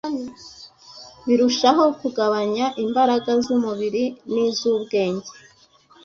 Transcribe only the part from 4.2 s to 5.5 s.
n’iz’ubwenge,